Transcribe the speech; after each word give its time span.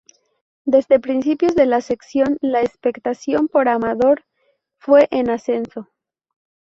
Desde 0.65 0.99
principios 0.99 1.53
de 1.53 1.67
la 1.67 1.79
sección, 1.79 2.39
la 2.41 2.61
expectación 2.63 3.47
por 3.47 3.69
"Amador" 3.69 4.25
fue 4.79 5.07
en 5.11 5.29
ascenso. 5.29 5.89